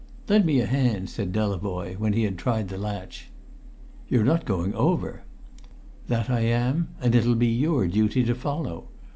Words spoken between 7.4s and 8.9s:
your duty to follow.